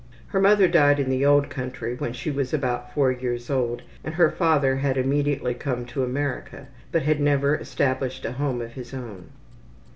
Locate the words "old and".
3.51-4.15